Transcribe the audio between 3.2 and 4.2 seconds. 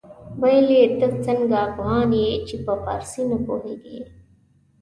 نه پوهېږې.